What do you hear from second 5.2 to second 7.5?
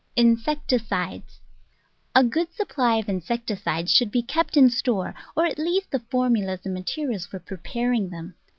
or at least the formulas and materials for